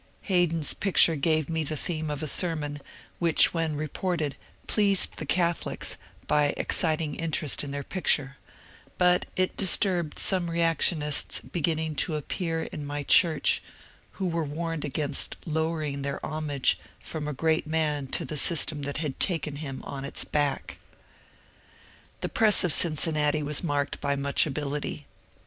Haydon's 0.21 0.73
picture 0.73 1.15
gave 1.15 1.47
me 1.47 1.63
the 1.63 1.77
theme 1.77 2.09
of 2.09 2.23
a 2.23 2.27
sermon, 2.27 2.81
which 3.19 3.53
when 3.53 3.75
reported 3.75 4.35
pleased 4.65 5.11
the 5.17 5.27
Catholics 5.27 5.95
by 6.25 6.55
exciting 6.57 7.13
interest 7.13 7.63
in 7.63 7.69
their 7.69 7.83
picture; 7.83 8.37
but 8.97 9.27
it 9.35 9.55
disturbed 9.55 10.17
some 10.17 10.49
reactionists 10.49 11.39
beginning 11.41 11.93
to 11.97 12.15
appear 12.15 12.63
in 12.63 12.83
my 12.83 13.03
church, 13.03 13.61
who 14.13 14.25
were 14.27 14.43
warned 14.43 14.83
against 14.83 15.37
lowering 15.45 16.01
their 16.01 16.19
homage 16.25 16.79
from 17.03 17.27
a 17.27 17.31
great 17.31 17.67
man 17.67 18.07
to 18.07 18.25
the 18.25 18.37
system 18.37 18.81
that 18.81 18.97
had 18.97 19.19
taken 19.19 19.57
him 19.57 19.83
on 19.83 20.03
its 20.03 20.23
back. 20.25 20.79
The 22.21 22.29
press 22.29 22.63
of 22.63 22.73
Cincinnati 22.73 23.43
was 23.43 23.63
marked 23.63 24.01
by 24.01 24.15
much 24.15 24.47
ability. 24.47 25.05